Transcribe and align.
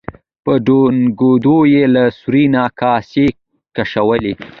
په 0.43 0.53
ډونګیدو 0.65 1.55
یې 1.73 1.83
له 1.93 2.03
سوري 2.19 2.43
نه 2.53 2.63
کاسې 2.79 3.25
کشولې. 3.75 4.33